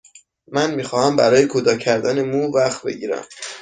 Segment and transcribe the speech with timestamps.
[0.47, 3.23] من می خواهم برای کوتاه کردن مو وقت بگیرم.